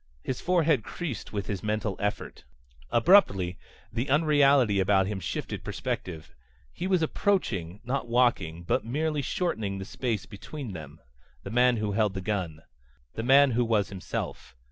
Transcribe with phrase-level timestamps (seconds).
[0.23, 2.43] His forehead creased with his mental effort.
[2.89, 3.59] Abruptly
[3.93, 6.33] the unreality about him shifted perspective.
[6.73, 10.99] He was approaching not walking, but merely shortening the space between them
[11.43, 12.63] the man who held the gun.
[13.13, 14.55] The man who was himself.